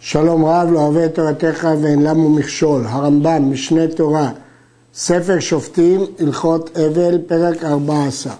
[0.00, 4.30] שלום רב לא אוהב את תורתך ואין למו מכשול, הרמב"ם, משנה תורה,
[4.94, 8.32] ספר שופטים, הלכות אבל, פרק 14.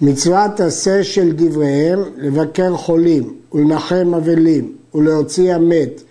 [0.00, 6.02] מצוות עשה של דבריהם לבקר חולים ולנחם אבלים ולהוציא המת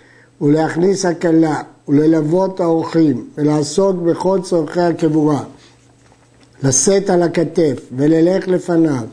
[0.42, 5.44] ולהכניס הקלה וללוות האורחים ולעסוק בכל צורכי הקבורה,
[6.64, 9.04] לשאת על הכתף וללך לפניו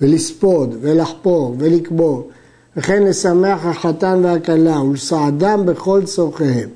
[0.00, 2.28] ולספוד ולחפור ולקבור
[2.76, 6.68] וכן לשמח החתן והכלה ולסעדם בכל צורכיהם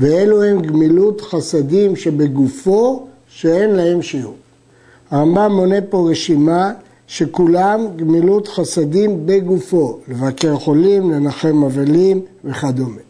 [0.00, 4.34] ואלו הם גמילות חסדים שבגופו שאין להם שיעור.
[5.10, 6.72] הרמב"ם מונה פה רשימה
[7.06, 13.00] שכולם גמילות חסדים בגופו, לבקר חולים, לנחם אבלים וכדומה.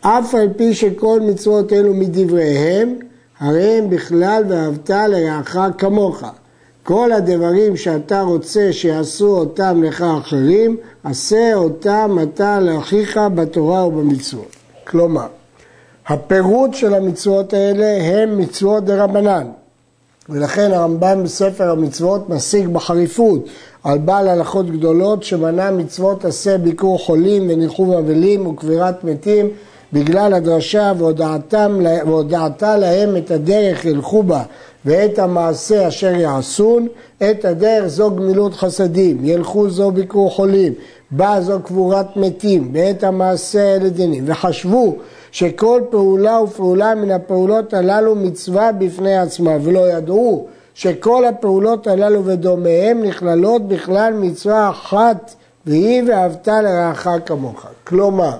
[0.00, 2.94] אף על פי שכל מצוות אלו מדבריהם,
[3.40, 6.24] הרי הם בכלל ואהבת לרעך כמוך.
[6.88, 14.56] כל הדברים שאתה רוצה שיעשו אותם לך אחרים, עשה אותם אתה לאחיך בתורה ובמצוות.
[14.86, 15.26] כלומר,
[16.06, 19.46] הפירוט של המצוות האלה הם מצוות דה רבנן,
[20.28, 23.46] ולכן הרמב"ם בספר המצוות משיג בחריפות
[23.84, 29.48] על בעל הלכות גדולות שמנה מצוות עשה ביקור חולים וניחום אבלים וקבירת מתים
[29.92, 34.42] בגלל הדרשה והודעתה להם את הדרך ילכו בה
[34.84, 36.88] ואת המעשה אשר יעשון,
[37.30, 40.72] את הדרך זו גמילות חסדים, ילכו זו ביקור חולים,
[41.10, 44.96] בא זו קבורת מתים, ואת המעשה אלה דינים, וחשבו
[45.32, 53.02] שכל פעולה ופעולה מן הפעולות הללו מצווה בפני עצמה, ולא ידעו שכל הפעולות הללו ודומיהם
[53.02, 55.34] נכללות בכלל מצווה אחת,
[55.66, 57.66] והיא ואהבת לרעך כמוך.
[57.84, 58.36] כלומר,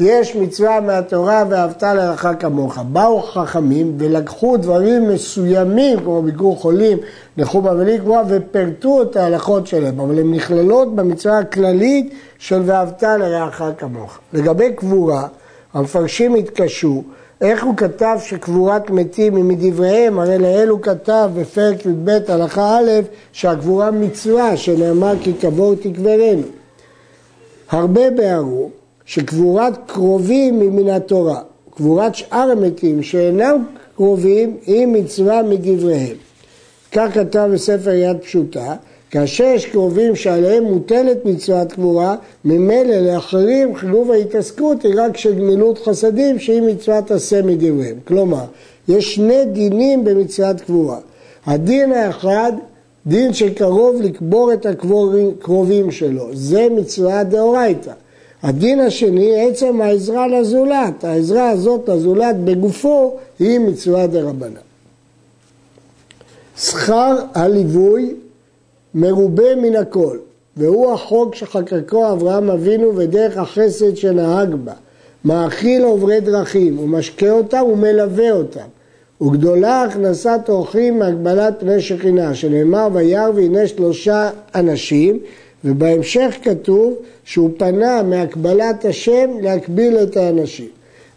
[0.00, 2.78] יש מצווה מהתורה ואהבת לרעך כמוך.
[2.78, 6.98] באו חכמים ולקחו דברים מסוימים, כמו ביקור חולים,
[7.36, 13.62] נחום אבלים, כמו, ופירטו את ההלכות שלהם, אבל הן נכללות במצווה הכללית של ואהבת לרעך
[13.78, 14.18] כמוך.
[14.32, 15.26] לגבי קבורה,
[15.74, 17.02] המפרשים התקשו,
[17.40, 22.90] איך הוא כתב שקבורת מתים היא מדבריהם, הרי לאל הוא כתב בפרק י"ב הלכה א'
[23.32, 26.42] שהקבורה מצווה, שנאמר כי קבור תקברנו.
[27.70, 28.70] הרבה ביארו
[29.06, 31.40] שקבורת קרובים היא מן התורה,
[31.70, 33.64] קבורת שאר המתים שאינם
[33.96, 36.16] קרובים היא מצווה מדבריהם.
[36.92, 38.74] כך כתב בספר יד פשוטה,
[39.10, 45.78] כאשר יש קרובים שעליהם מוטלת מצוות קבורה, ממילא לאחרים חיוב ההתעסקות היא רק של גמילות
[45.78, 47.96] חסדים שהיא מצוות עשה מדבריהם.
[48.04, 48.44] כלומר,
[48.88, 50.98] יש שני דינים במצוות קבורה.
[51.46, 52.52] הדין האחד,
[53.06, 57.92] דין שקרוב לקבור את הקרובים שלו, זה מצווה דאורייתא.
[58.42, 64.54] הדין השני, עצם העזרה לזולת, העזרה הזאת לזולת בגופו היא מצווה דרבנן.
[66.58, 68.14] שכר הליווי
[68.94, 70.18] מרובה מן הכל,
[70.56, 74.72] והוא החוק שחקקו אברהם אבינו ודרך החסד שנהג בה.
[75.24, 78.66] מאכיל עוברי דרכים, ומשקה אותם ומלווה אותם.
[79.22, 85.18] וגדולה הכנסת אורחים מהגבלת פני שכינה, שנאמר וירא והנה שלושה אנשים,
[85.64, 90.68] ובהמשך כתוב שהוא פנה מהקבלת השם להקביל את האנשים,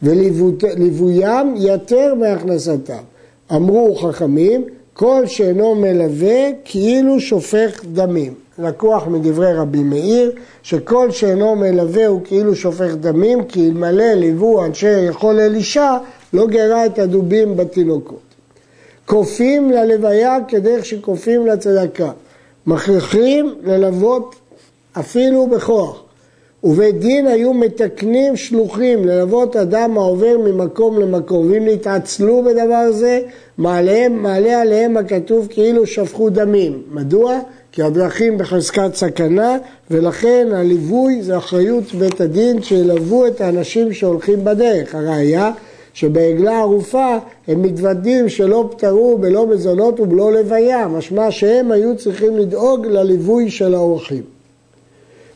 [0.03, 3.03] וליווים יתר מהכנסתם.
[3.51, 4.63] אמרו חכמים,
[4.93, 8.33] כל שאינו מלווה כאילו שופך דמים.
[8.59, 10.31] לקוח מדברי רבי מאיר,
[10.63, 15.97] שכל שאינו מלווה הוא כאילו שופך דמים, כי אלמלא ליוו אנשי יכול אלישע,
[16.33, 18.19] לא גרה את הדובים בתינוקות.
[19.05, 22.11] כופים ללוויה כדרך שכופים לצדקה.
[22.67, 24.35] מכריחים ללוות
[24.99, 26.01] אפילו בכוח.
[26.63, 33.21] ובית דין היו מתקנים שלוחים ללוות אדם העובר ממקום למקום, ואם נתעצלו בדבר זה,
[33.57, 36.81] מעליהם, מעלה עליהם הכתוב כאילו שפכו דמים.
[36.91, 37.39] מדוע?
[37.71, 39.57] כי הדרכים בחזקת סכנה,
[39.91, 44.95] ולכן הליווי זה אחריות בית הדין שילוו את האנשים שהולכים בדרך.
[44.95, 45.51] הראיה
[45.95, 47.17] שבעגלה ערופה
[47.47, 53.75] הם מתוודים שלא פטרו בלא מזונות ובלא לוויה, משמע שהם היו צריכים לדאוג לליווי של
[53.75, 54.23] האורחים.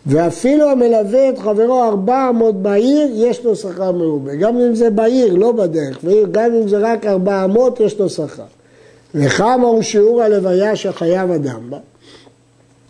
[0.06, 4.36] ואפילו המלווה את חברו ארבע אמות בעיר, יש לו שכר מרובה.
[4.36, 8.44] גם אם זה בעיר, לא בדרך, וגם אם זה רק ארבע אמות, יש לו שכר.
[9.16, 11.78] וכמה הוא שיעור הלוויה שחייב אדם בה?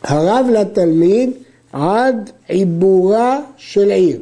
[0.04, 1.32] הרב לתלמיד
[1.74, 4.20] עד עיבורה של עיר,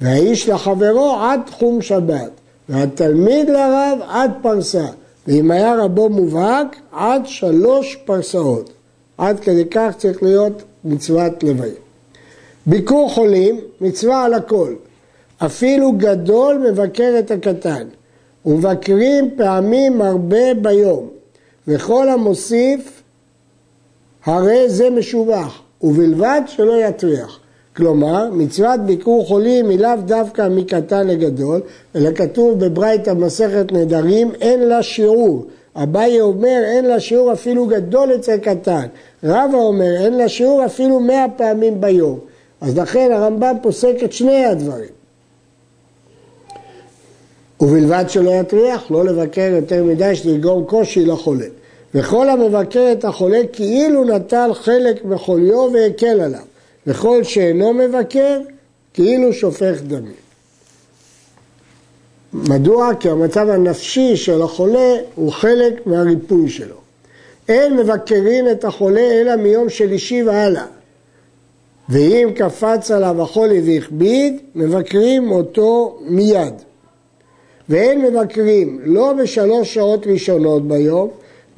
[0.00, 2.30] והאיש לחברו עד תחום שבת,
[2.68, 4.86] והתלמיד לרב עד פרסה,
[5.26, 8.70] ואם היה רבו מובהק, עד שלוש פרסאות.
[9.18, 11.72] עד כדי כך צריך להיות מצוות לוויה.
[12.66, 14.74] ביקור חולים, מצווה על הכל.
[15.38, 17.86] אפילו גדול מבקר את הקטן,
[18.46, 21.08] ומבקרים פעמים הרבה ביום,
[21.68, 23.02] וכל המוסיף
[24.24, 27.38] הרי זה משובח, ובלבד שלא יטריח.
[27.78, 31.60] כלומר, מצוות ביקור חולים היא לאו דווקא מקטן לגדול,
[31.96, 35.46] אלא כתוב בברייתא במסכת נדרים, אין לה שיעור.
[35.76, 38.86] אביי אומר, אין לה שיעור אפילו גדול אצל קטן.
[39.24, 42.18] רבא אומר, אין לה שיעור אפילו מאה פעמים ביום.
[42.60, 44.90] אז לכן הרמב"ם פוסק את שני הדברים.
[47.60, 51.46] ובלבד שלא יטריח, לא לבקר יותר מדי שתגרום קושי לחולה.
[51.94, 56.47] וכל המבקר את החולה כאילו נטל חלק מחוליו והקל עליו.
[56.88, 58.40] וכל שאינו מבקר,
[58.94, 60.12] כאילו שופך דמים.
[62.32, 62.90] מדוע?
[63.00, 66.76] כי המצב הנפשי של החולה הוא חלק מהריפוי שלו.
[67.48, 70.66] אין מבקרין את החולה אלא מיום שלישי והלאה.
[71.88, 76.54] ואם קפץ עליו החולי והכביד, מבקרים אותו מיד.
[77.68, 81.08] ואין מבקרים לא בשלוש שעות ראשונות ביום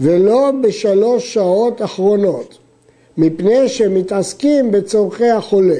[0.00, 2.58] ולא בשלוש שעות אחרונות,
[3.16, 5.78] מפני שמתעסקים בצורכי החולה.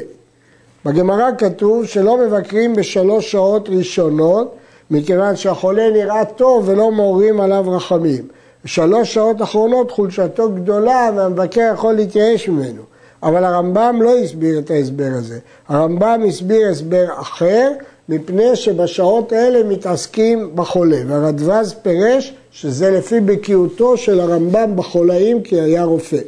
[0.84, 4.54] בגמרא כתוב שלא מבקרים בשלוש שעות ראשונות,
[4.90, 8.24] מכיוון שהחולה נראה טוב ולא מעוררים עליו רחמים.
[8.64, 12.82] בשלוש שעות אחרונות חולשתו גדולה והמבקר יכול להתייאש ממנו.
[13.22, 15.38] אבל הרמב"ם לא הסביר את ההסבר הזה.
[15.68, 17.72] הרמב"ם הסביר הסבר אחר,
[18.08, 20.98] מפני שבשעות האלה מתעסקים בחולה.
[21.06, 26.18] והרדווז פירש שזה לפי בקיאותו של הרמב"ם בחולאים כי היה רופא.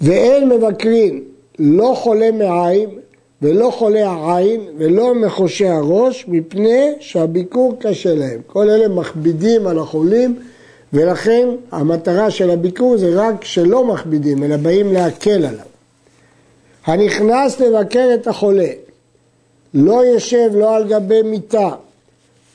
[0.00, 1.24] ואין מבקרים
[1.58, 2.88] לא חולה מעיים
[3.42, 8.40] ולא חולה העין ולא מחושי הראש מפני שהביקור קשה להם.
[8.46, 10.36] כל אלה מכבידים על החולים
[10.92, 15.66] ולכן המטרה של הביקור זה רק שלא מכבידים אלא באים להקל עליו.
[16.86, 18.68] הנכנס לבקר את החולה
[19.74, 21.70] לא יושב לא על גבי מיטה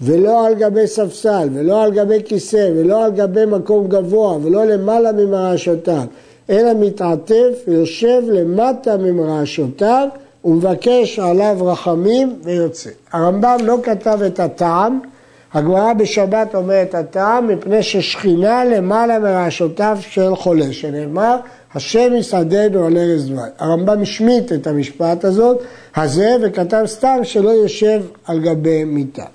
[0.01, 5.11] ולא על גבי ספסל ולא על גבי כיסא ולא על גבי מקום גבוה ולא למעלה
[5.11, 6.03] ממרשותיו
[6.49, 10.07] אלא מתעטף ויושב למטה ממרשותיו
[10.45, 12.89] ומבקש עליו רחמים ויוצא.
[13.11, 14.99] הרמב"ם לא כתב את הטעם,
[15.53, 21.37] הגמרא בשבת אומרת הטעם מפני ששכינה למעלה מרעשותיו של חולה, שנאמר
[21.75, 23.49] השם יסעדנו על ארז דווי.
[23.59, 25.63] הרמב"ם השמיט את המשפט הזאת,
[25.95, 29.25] הזה, וכתב סתם שלא יושב על גבי מיטה.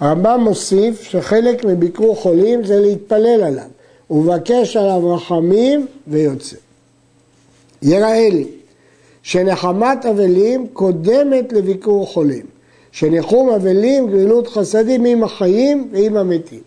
[0.00, 3.68] הרמב"ם מוסיף שחלק מביקור חולים זה להתפלל עליו,
[4.10, 6.56] ומבקש עליו רחמים ויוצא.
[7.82, 8.44] יראה לי
[9.22, 12.46] שנחמת אבלים קודמת לביקור חולים,
[12.92, 16.60] שניחום אבלים גמילות חסדים עם החיים ועם המתים.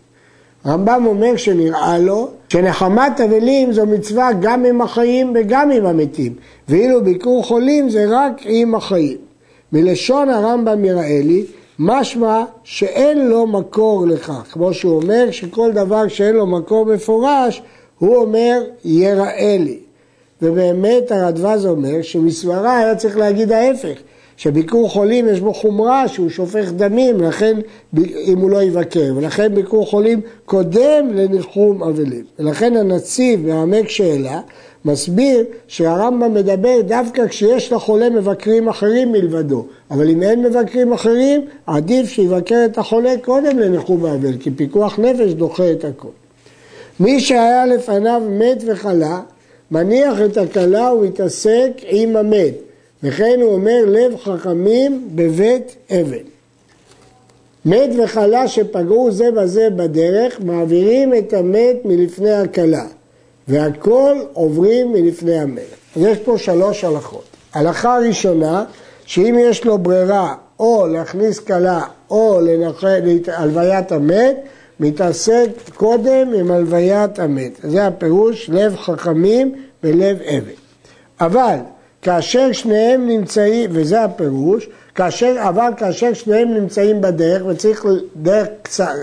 [0.64, 6.34] הרמב"ם אומר שנראה לו שנחמת אבלים זו מצווה גם עם החיים וגם עם המתים,
[6.68, 9.16] ואילו ביקור חולים זה רק עם החיים.
[9.72, 11.44] מלשון הרמב"ם יראה לי,
[11.78, 17.62] משמע שאין לו מקור לכך, כמו שהוא אומר שכל דבר שאין לו מקור מפורש,
[17.98, 19.78] הוא אומר יראה לי.
[20.42, 23.98] ובאמת הרדווז אומר שמסברה היה צריך להגיד ההפך,
[24.36, 27.56] שביקור חולים יש בו חומרה שהוא שופך דמים, לכן
[28.26, 32.24] אם הוא לא יבקר, ולכן ביקור חולים קודם לניחום אבלים.
[32.38, 34.40] ולכן הנציב בעמק שאלה
[34.84, 42.08] מסביר שהרמב"ם מדבר דווקא כשיש לחולה מבקרים אחרים מלבדו, אבל אם אין מבקרים אחרים, עדיף
[42.08, 46.08] שיבקר את החולה קודם לניחום האבל, כי פיקוח נפש דוחה את הכל.
[47.00, 49.20] מי שהיה לפניו מת וחלה,
[49.70, 52.54] מניח את הכלה ומתעסק עם המת,
[53.04, 56.24] וכן הוא אומר לב חכמים בבית אבן.
[57.64, 62.86] מת וחלה שפגעו זה בזה בדרך, מעבירים את המת מלפני הכלה,
[63.48, 65.60] והכל עוברים מלפני.
[65.96, 67.24] אז יש פה שלוש הלכות.
[67.54, 68.64] הלכה ראשונה,
[69.06, 72.40] שאם יש לו ברירה או להכניס כלה או
[73.26, 74.36] להלוויית המת,
[74.80, 77.52] מתעסק קודם עם הלוויית המת.
[77.62, 80.50] זה הפירוש לב חכמים ולב אבן.
[81.20, 81.56] אבל
[82.04, 87.84] כאשר שניהם נמצאים, וזה הפירוש, כאשר, אבל כאשר שניהם נמצאים בדרך וצריך
[88.16, 88.48] דרך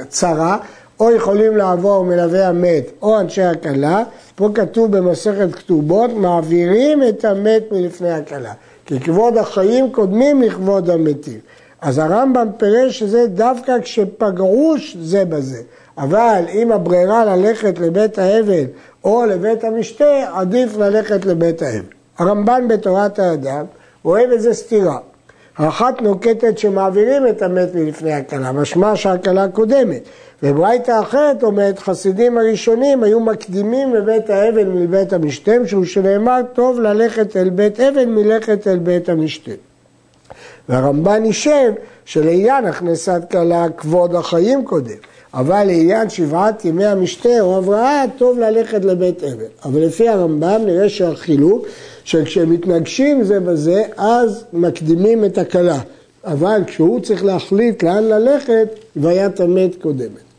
[0.09, 0.57] צרה,
[0.99, 4.03] או יכולים לעבור מלווה המת או אנשי הכלה,
[4.35, 8.53] פה כתוב במסכת כתובות, מעבירים את המת מלפני הכלה.
[8.85, 11.39] כי כבוד החיים קודמים לכבוד המתים.
[11.81, 15.61] אז הרמב"ם פירש שזה דווקא כשפגעו זה בזה.
[15.97, 18.65] אבל אם הברירה ללכת לבית האבל
[19.03, 22.00] או לבית המשתה, עדיף ללכת לבית האבל.
[22.21, 23.65] הרמב"ן בתורת האדם
[24.03, 24.97] רואה בזה סתירה.
[25.57, 30.01] האחת נוקטת שמעבירים את המת מלפני הכלה, משמע שהכלה קודמת.
[30.43, 37.37] וברייתא אחרת אומרת, חסידים הראשונים היו מקדימים לבית האבל מלבית המשתה, משום שנאמר טוב ללכת
[37.37, 39.51] אל בית אבל מלכת אל בית המשתה.
[40.69, 41.71] והרמב"ן יישב
[42.05, 44.95] שלעניין הכנסת כלה כבוד החיים קודם,
[45.33, 49.45] אבל לעניין שבעת ימי המשתה או הבראה, טוב ללכת לבית אבל.
[49.65, 51.67] אבל לפי הרמב"ם נראה שהחילוק,
[52.03, 55.79] שכשמתנגשים זה בזה, אז מקדימים את הכלה.
[56.23, 60.31] אבל כשהוא צריך להחליט לאן ללכת, הוויית המת קודמת.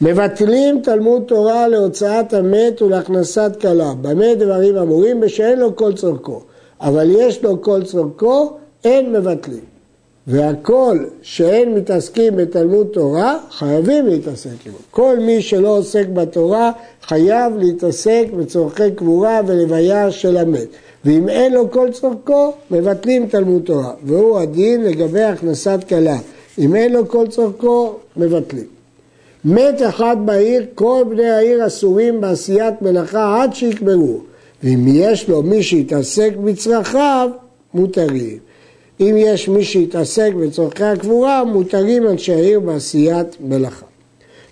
[0.00, 3.92] מבטלים תלמוד תורה להוצאת המת ולהכנסת כלה.
[4.02, 5.20] במה דברים אמורים?
[5.20, 6.40] בשאין לו כל צורכו.
[6.80, 9.73] אבל יש לו כל צורכו, אין מבטלים.
[10.26, 14.76] והכל שאין מתעסקים בתלמוד תורה, חייבים להתעסק עמו.
[14.90, 20.68] כל מי שלא עוסק בתורה, חייב להתעסק בצורכי קבורה ולוויה של המת.
[21.04, 23.92] ואם אין לו כל צורכו, מבטלים תלמוד תורה.
[24.04, 26.16] והוא הדין לגבי הכנסת כלה.
[26.58, 28.66] אם אין לו כל צורכו, מבטלים.
[29.44, 34.20] מת אחד בעיר, כל בני העיר אסורים בעשיית מלאכה עד שיקברו.
[34.62, 37.30] ואם יש לו מי שיתעסק בצרכיו,
[37.74, 38.38] מותרים.
[39.00, 43.86] אם יש מי שיתעסק בצורכי הקבורה, מותרים אנשי העיר בעשיית מלאכה.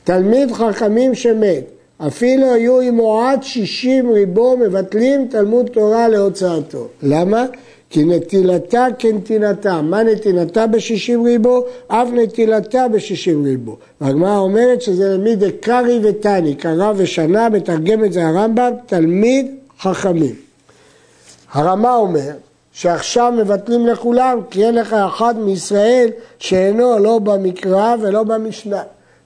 [0.05, 1.65] תלמיד חכמים שמת,
[2.07, 6.89] אפילו היו עמו עד שישים ריבו, מבטלים תלמוד תורה להוצאתו.
[7.03, 7.47] למה?
[7.91, 9.83] כי נטילתה כנתינתה.
[9.83, 11.65] מה נתינתה בשישים ריבו?
[11.89, 13.77] אף נטילתה בשישים ריבו.
[14.01, 19.47] והגמרא אומרת שזה מידי קרי ותני, קרא ושנה, מתרגם את זה הרמב"ם, תלמיד
[19.81, 20.35] חכמים.
[21.53, 22.31] הרמה אומר
[22.73, 28.83] שעכשיו מבטלים לכולם, כי אין לך אחד מישראל שאינו לא במקרא ולא במשנה.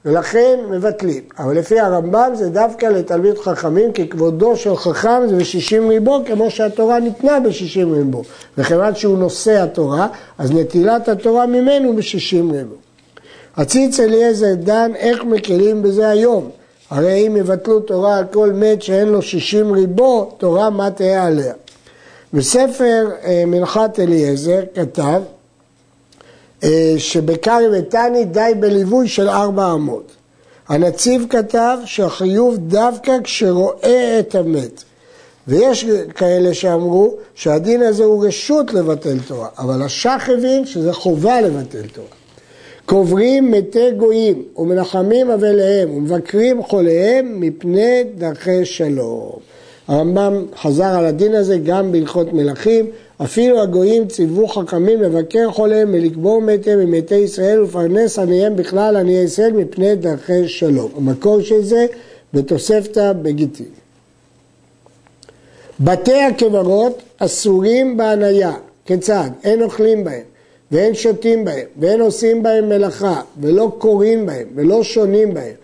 [0.06, 1.22] ולכן מבטלים.
[1.38, 6.50] אבל לפי הרמב"ם זה דווקא לתלמיד חכמים, כי כבודו של חכם זה בשישים ריבו, כמו
[6.50, 8.22] שהתורה ניתנה בשישים ריבו.
[8.58, 12.74] וכיוון שהוא נושא התורה, אז נטילת התורה ממנו בשישים ריבו.
[13.56, 16.50] הציץ אליעזר דן איך מקלים בזה היום.
[16.90, 21.52] הרי אם יבטלו תורה על כל מת שאין לו שישים ריבו, תורה מה תהיה עליה.
[22.32, 25.22] בספר אה, מנחת אליעזר כתב
[26.64, 30.12] אה, שבקרי ותני די בליווי של ארבע אמות.
[30.68, 34.82] הנציב כתב שהחיוב דווקא כשרואה את המת.
[35.48, 41.86] ויש כאלה שאמרו שהדין הזה הוא רשות לבטל תורה, אבל השח הבין שזה חובה לבטל
[41.92, 42.08] תורה.
[42.86, 49.38] קוברים מתי גויים ומנחמים אבליהם ומבקרים חוליהם מפני דרכי שלום.
[49.88, 52.86] הרמב"ם חזר על הדין הזה גם בהלכות מלכים,
[53.22, 59.52] אפילו הגויים ציוו חכמים לבקר חוליהם ולקבור מתיהם ממתי ישראל ולפרנס עניהם בכלל עניי ישראל
[59.52, 60.90] מפני דרכי שלום.
[60.96, 61.86] המקור של זה
[62.34, 63.66] בתוספתא בגיטין.
[65.80, 68.52] בתי הקברות אסורים בהניה,
[68.84, 69.30] כיצד?
[69.44, 70.22] אין אוכלים בהם
[70.72, 75.54] ואין שותים בהם ואין עושים בהם מלאכה ולא קוראים בהם ולא שונים בהם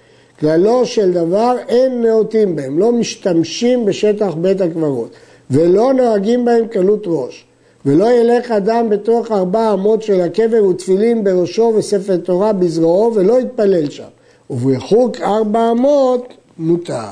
[0.42, 5.11] כללו של דבר אין נאותים בהם, לא משתמשים בשטח בית הקברות
[5.50, 7.44] ולא נוהגים בהם קלות ראש.
[7.87, 13.90] ולא ילך אדם בתוך ארבע אמות של הקבר ותפילין בראשו וספר תורה בזרועו ולא יתפלל
[13.90, 14.02] שם.
[14.50, 17.11] ובחוק ארבע אמות מותר.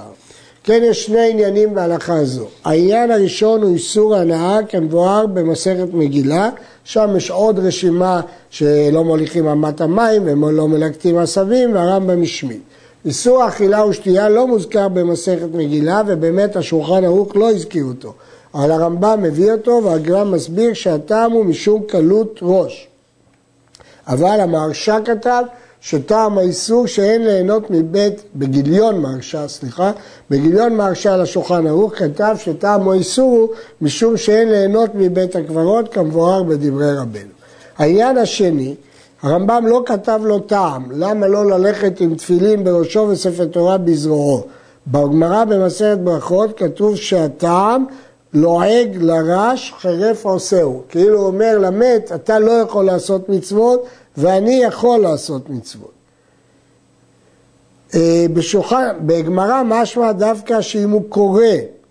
[0.65, 2.47] כן, יש שני עניינים בהלכה הזו.
[2.65, 6.51] העניין הראשון הוא איסור הנאה כמבואר במסכת מגילה,
[6.85, 8.21] שם יש עוד רשימה
[8.51, 12.61] שלא מוליכים אמת המים ולא מלקטים עשבים והרמב"ם השמיד.
[13.05, 18.15] איסור אכילה ושתייה לא מוזכר במסכת מגילה ובאמת השולחן ערוך לא הזכיר אותו.
[18.55, 22.89] אבל הרמב"ם מביא אותו והגרם מסביר שהטעם הוא משום קלות ראש.
[24.07, 25.43] אבל המהרש"א כתב
[25.81, 29.93] שטעם האיסור שאין ליהנות מבית, בגיליון מהרש"א, סליחה,
[30.31, 33.49] בגיליון מהרש"א לשולחן ערוך כתב שטעם האיסור הוא
[33.81, 37.31] משום שאין ליהנות מבית הקברות כמבואר בדברי רבנו.
[37.79, 38.75] העניין השני
[39.23, 44.43] הרמב"ם לא כתב לו טעם, למה לא ללכת עם תפילין בראשו וספר תורה בזרועו.
[44.87, 47.85] בגמרא במסכת ברכות כתוב שהטעם
[48.33, 50.83] לועג לרש חרף עושהו.
[50.89, 53.85] כאילו הוא אומר למת, אתה לא יכול לעשות מצוות
[54.17, 55.93] ואני יכול לעשות מצוות.
[57.95, 58.27] אה,
[59.07, 61.45] בגמרא משמע דווקא שאם הוא קורא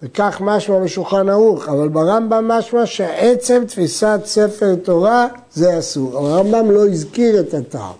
[0.03, 6.17] וכך משמע בשולחן ערוך, אבל ברמב"ם משמע שעצם תפיסת ספר תורה זה אסור.
[6.17, 7.93] הרמב"ם לא הזכיר את הטעם.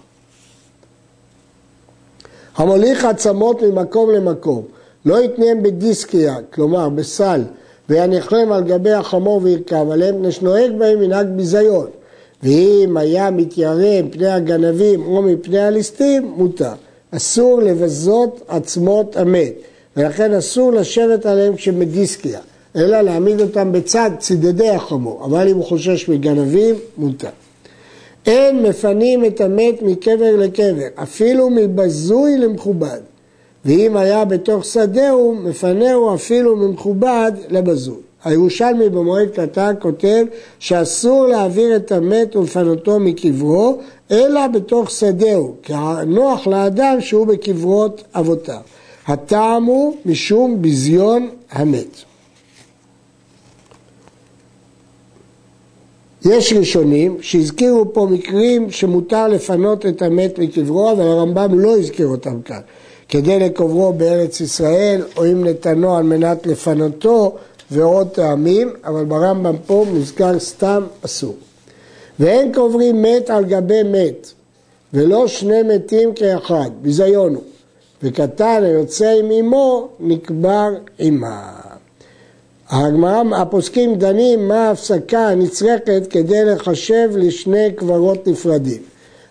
[2.56, 4.64] המוליך עצמות ממקום למקום,
[5.06, 7.42] לא יתניהם בדיסקיה, כלומר בסל,
[7.90, 11.88] ויניחם על גבי החמור וירכב עליהם, מפני שנוהג בהם מנהג ביזיון.
[12.44, 16.74] ואם היה מתיירא מפני הגנבים או מפני הליסטים, מותר.
[17.12, 19.54] אסור לבזות עצמות המת.
[20.00, 22.40] ולכן אסור לשבת עליהם כשמדיסקיה,
[22.76, 27.30] אלא להעמיד אותם בצד צידדי החמור, אבל אם הוא חושש מגנבים, מותר.
[28.26, 33.00] אין מפנים את המת מקבר לקבר, אפילו מבזוי למכובד.
[33.66, 37.98] ואם היה בתוך שדהו, מפנהו אפילו ממכובד לבזוי.
[38.24, 40.26] הירושלמי במועד קטן כותב
[40.60, 43.78] שאסור להעביר את המת ולפנותו מקברו,
[44.12, 45.74] אלא בתוך שדהו, כי
[46.08, 48.62] נוח לאדם שהוא בקברות אבותיו.
[49.08, 52.04] הטעם הוא משום ביזיון המת.
[56.26, 62.42] יש ראשונים שהזכירו פה מקרים שמותר לפנות את המת מקברו, אבל הרמב"ם לא הזכיר אותם
[62.42, 62.60] כאן.
[63.10, 67.36] כדי לקוברו בארץ ישראל, או אם נתנו על מנת לפנותו,
[67.72, 71.36] ועוד טעמים, אבל ברמב"ם פה מוזכר סתם אסור.
[72.20, 74.32] ואין קוברים מת על גבי מת,
[74.94, 77.44] ולא שני מתים כאחד, ביזיון הוא.
[78.04, 81.52] וקטן היוצא עם אמו, נקבר עמה.
[82.70, 88.82] הגמרא, הפוסקים דנים מה ההפסקה הנצרכת כדי לחשב לשני קברות נפרדים.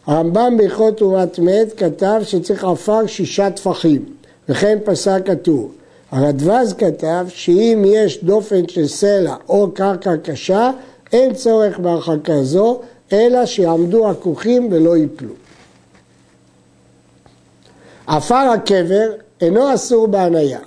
[0.06, 4.04] הרמב"ם בהלכות תרומת מת כתב שצריך עפר שישה טפחים,
[4.48, 5.70] וכן פסק הטור.
[6.10, 10.70] הרדווז כתב שאם יש דופן של סלע או קרקע קשה,
[11.12, 12.80] אין צורך בהרחקה זו,
[13.12, 15.34] אלא שיעמדו הכוכים ולא ייפלו.
[18.08, 19.10] עפר הקבר
[19.40, 20.58] אינו אסור בהניה,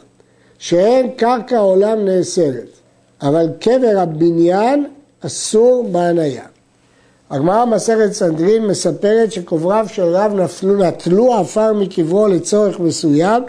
[0.60, 2.70] שאין קרקע עולם נאסרת,
[3.22, 4.86] אבל קבר הבניין
[5.26, 6.44] אסור בהניה.
[7.30, 13.44] הגמרא מסכת סנדרין מספרת שקובריו של רב נפלו, נטלו עפר מקברו לצורך מסוים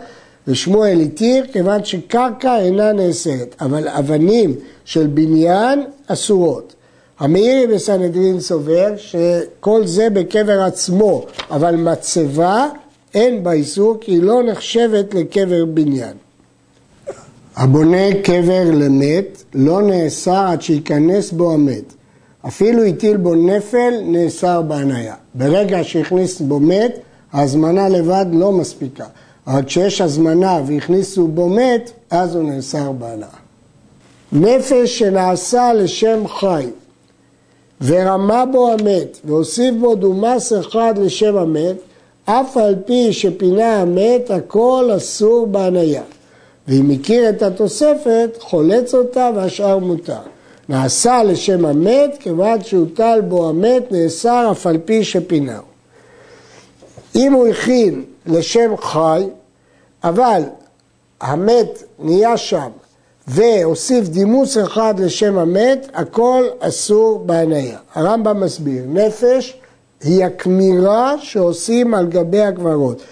[0.47, 6.75] ושמואל התיר כיוון שקרקע אינה נאסרת, אבל אבנים של בניין אסורות.
[7.19, 12.69] המאירי בסנהדרין סובר שכל זה בקבר עצמו, אבל מצבה
[13.15, 16.17] אין בה איסור כי היא לא נחשבת לקבר בניין.
[17.57, 21.95] הבונה קבר למת לא נאסר עד שייכנס בו המת.
[22.47, 25.15] אפילו הטיל בו נפל, נאסר בהניה.
[25.35, 26.99] ברגע שהכניס בו מת,
[27.33, 29.05] ההזמנה לבד לא מספיקה.
[29.47, 33.29] אבל כשיש הזמנה והכניסו בו מת, אז הוא נאסר בהנאה.
[34.33, 36.67] נפש שנעשה לשם חי
[37.81, 41.77] ורמה בו המת והוסיף בו דומס אחד לשם המת,
[42.41, 46.03] אף על פי שפינה המת, הכל אסור בהניה.
[46.69, 50.19] ואם מכיר את התוספת, חולץ אותה והשאר מותר.
[50.69, 55.63] נעשה לשם המת, כיוון שהוטל בו המת, נאסר אף על פי שפינהו.
[57.17, 59.27] אם הוא הכין לשם חי,
[60.05, 60.43] אבל
[61.21, 62.69] המת נהיה שם
[63.29, 67.79] והוסיף דימוס אחד לשם המת, הכל אסור בהניה.
[67.95, 69.62] הרמב"ם מסביר, נפש
[70.05, 73.03] היא הכמירה שעושים על גבי הקברות.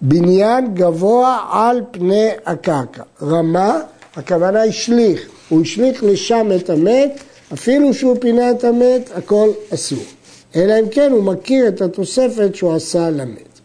[0.00, 3.02] בניין גבוה על פני הקרקע.
[3.22, 3.80] רמה,
[4.16, 5.28] הכוונה היא שליך.
[5.48, 7.20] הוא השליך לשם את המת,
[7.52, 10.04] אפילו שהוא פינה את המת, הכל אסור.
[10.56, 13.60] אלא אם כן הוא מכיר את התוספת שהוא עשה למת.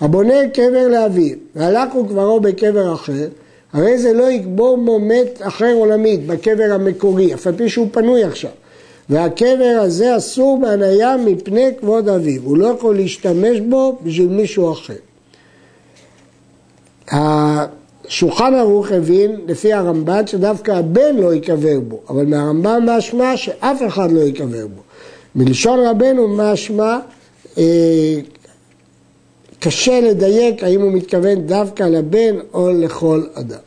[0.00, 3.28] הבונה קבר לאביו, והלך הוא קברו בקבר אחר,
[3.72, 8.24] הרי זה לא יקבור בו מת אחר עולמית, בקבר המקורי, אף על פי שהוא פנוי
[8.24, 8.50] עכשיו.
[9.10, 14.94] והקבר הזה אסור בהניה מפני כבוד אביו, הוא לא יכול להשתמש בו בשביל מישהו אחר.
[17.10, 24.12] השולחן ערוך הבין, לפי הרמב"ן, שדווקא הבן לא ייקבר בו, אבל מהרמב"ן משמע שאף אחד
[24.12, 24.82] לא ייקבר בו.
[25.34, 26.98] מלשון רבנו משמע,
[27.58, 28.18] אה,
[29.60, 33.58] קשה לדייק האם הוא מתכוון דווקא לבן או לכל אדם.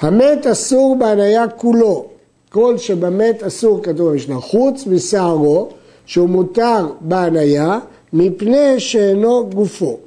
[0.00, 2.06] המת אסור בהניה כולו,
[2.52, 5.68] כל שבמת אסור כתוב במשנה, חוץ משערו
[6.06, 7.78] שהוא מותר בהניה
[8.12, 9.98] מפני שאינו גופו.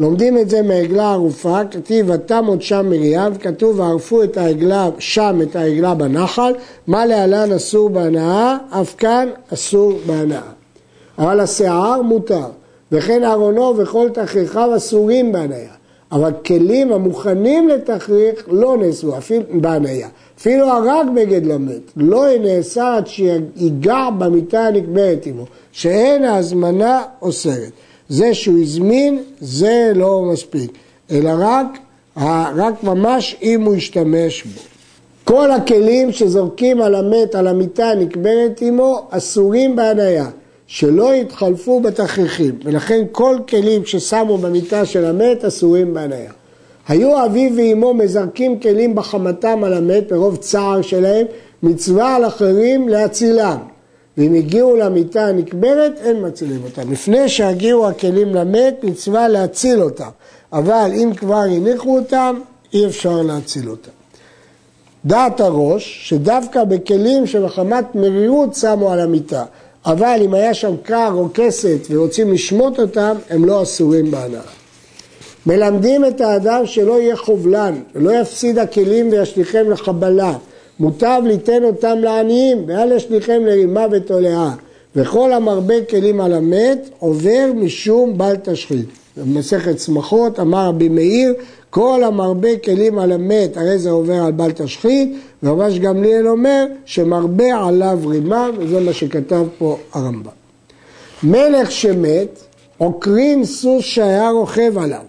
[0.00, 5.56] לומדים את זה מעגלה ערופה, כתיב ותמות שם מרים, כתוב וערפו את העגלה, שם את
[5.56, 6.52] העגלה בנחל,
[6.86, 10.50] מה להלן אסור בהנאה, אף כאן אסור בהנאה.
[11.18, 12.46] אבל השיער מותר,
[12.92, 15.77] וכן ארונו וכל תכריכיו אסורים בהניה.
[16.12, 20.08] אבל כלים המוכנים לתכריך לא נאסרו, אפילו בהניה.
[20.38, 27.72] אפילו הרג בגד למת, לא נאסר עד שיגע במיטה הנקברת עמו, שאין ההזמנה אוסרת.
[28.08, 30.72] זה שהוא הזמין, זה לא מספיק,
[31.10, 31.66] אלא רק,
[32.56, 34.60] רק ממש אם הוא ישתמש בו.
[35.24, 40.26] כל הכלים שזורקים על המת, על המיטה הנקברת עמו, אסורים בהניה.
[40.68, 46.32] שלא יתחלפו בתכריכים, ולכן כל כלים ששמו במיטה של המת אסורים בהניה.
[46.88, 51.26] היו אביו ואמו מזרקים כלים בחמתם על המת ברוב צער שלהם,
[51.62, 53.58] מצווה על אחרים להצילם.
[54.18, 56.92] ואם הגיעו למיטה הנקברת, אין מצילים אותם.
[56.92, 60.08] לפני שהגיעו הכלים למת, מצווה להציל אותם.
[60.52, 62.40] אבל אם כבר הניחו אותם,
[62.72, 63.90] אי אפשר להציל אותם.
[65.04, 69.44] דעת הראש, שדווקא בכלים שמחמת מרירות שמו על המיטה,
[69.86, 74.40] אבל אם היה שם קר או כסת ורוצים לשמוט אותם, הם לא אסורים בהנאה.
[75.46, 80.34] מלמדים את האדם שלא יהיה חובלן, ולא יפסיד הכלים וישליכם לחבלה,
[80.80, 84.54] מוטב ליתן אותם לעניים, ואל ישליכם לרימה ותולעה.
[84.96, 88.86] וכל המרבה כלים על המת עובר משום בל תשחית.
[89.16, 91.34] במסכת צמחות אמר רבי מאיר,
[91.70, 97.66] כל המרבה כלים על המת, הרי זה עובר על בל תשחית, ורבש גמליאל אומר שמרבה
[97.66, 100.30] עליו רימה, וזה מה שכתב פה הרמב"ם.
[101.22, 102.38] מלך שמת,
[102.78, 105.02] עוקרין סוס שהיה רוכב עליו,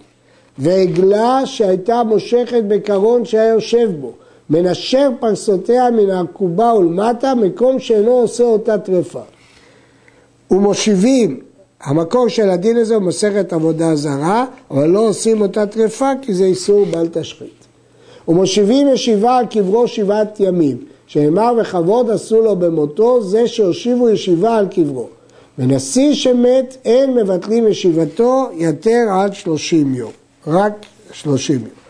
[0.58, 4.12] ועגלה שהייתה מושכת בקרון שהיה יושב בו,
[4.50, 9.22] מנשר פרסותיה מן העקובה ולמטה, מקום שאינו עושה אותה טרפה.
[10.50, 11.40] ומושיבים,
[11.82, 16.44] המקור של הדין הזה הוא מסכת עבודה זרה, אבל לא עושים אותה טרפה כי זה
[16.44, 17.60] איסור בל תשחית.
[18.28, 24.66] ומושיבים ישיבה על קברו שבעת ימים, שנאמר וכבוד עשו לו במותו, זה שהושיבו ישיבה על
[24.68, 25.06] קברו.
[25.58, 30.12] ונשיא שמת אין מבטלים ישיבתו יותר עד שלושים יום,
[30.46, 30.72] רק
[31.12, 31.80] שלושים יום.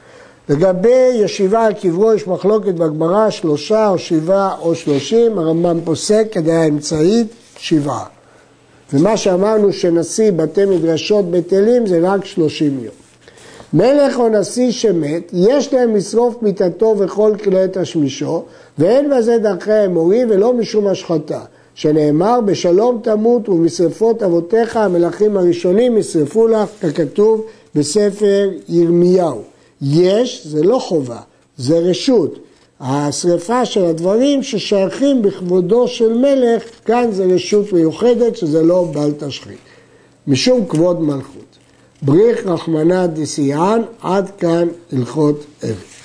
[0.49, 6.69] לגבי ישיבה על קברו יש מחלוקת בגמרא, שלושה או שבעה או שלושים, הרמב"ם פוסק כדעה
[6.69, 7.27] אמצעית,
[7.59, 8.20] שבעה.
[8.95, 12.95] ומה שאמרנו שנשיא בתי מדרשות בטלים זה רק שלושים יום.
[13.73, 18.43] מלך או נשיא שמת, יש להם לשרוף מיתתו וכל כלי תשמישו,
[18.79, 21.41] ואין בזה דרכי האמורי ולא משום השחתה.
[21.75, 29.43] שנאמר בשלום תמות ומשרפות אבותיך המלכים הראשונים ישרפו לך ככתוב בספר ירמיהו.
[29.83, 31.21] יש, זה לא חובה,
[31.57, 32.39] זה רשות.
[32.81, 39.59] השרפה של הדברים ששייכים בכבודו של מלך, כאן זה רשות מיוחדת שזה לא בל תשחית.
[40.27, 41.59] משום כבוד מלכות.
[42.03, 46.00] בריך רחמנא דסיען, עד כאן הלכות אבן.